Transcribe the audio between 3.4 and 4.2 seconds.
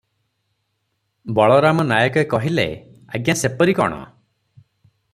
ସେପରି କଣ?